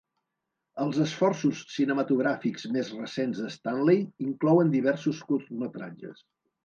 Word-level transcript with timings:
Els 0.85 0.95
esforços 1.03 1.59
cinematogràfics 1.73 2.65
més 2.77 2.89
recents 3.01 3.43
de 3.43 3.51
Stanley 3.57 4.03
inclouen 4.29 4.73
diversos 4.77 5.21
curtmetratges. 5.29 6.25